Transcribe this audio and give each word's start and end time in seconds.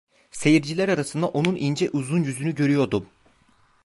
Seyirciler 0.31 0.89
arasında 0.89 1.27
onun 1.27 1.55
ince 1.55 1.89
uzun 1.89 2.23
yüzünü 2.23 2.55
görüyordum. 2.55 3.09